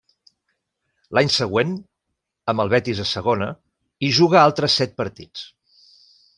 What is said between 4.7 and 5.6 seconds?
set partits.